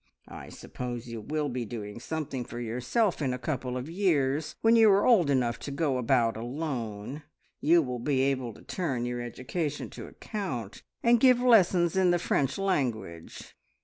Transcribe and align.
I 0.27 0.49
suppose 0.49 1.05
you 1.07 1.21
will 1.21 1.47
be 1.47 1.63
doing 1.63 1.99
something 1.99 2.43
for 2.43 2.59
yourself 2.59 3.21
in 3.21 3.33
a 3.33 3.37
couple 3.37 3.77
of 3.77 3.87
years 3.87 4.55
when 4.61 4.75
you 4.75 4.89
are 4.89 5.05
old 5.05 5.29
enough 5.29 5.59
to 5.59 5.69
go 5.69 5.99
about 5.99 6.35
alone. 6.35 7.21
You 7.59 7.83
will 7.83 7.99
be 7.99 8.21
able 8.21 8.51
to 8.55 8.63
turn 8.63 9.05
your 9.05 9.21
education 9.21 9.91
to 9.91 10.07
account, 10.07 10.81
and 11.03 11.19
give 11.19 11.39
lessons 11.39 11.95
in 11.95 12.09
the 12.09 12.17
French 12.17 12.57
language. 12.57 13.53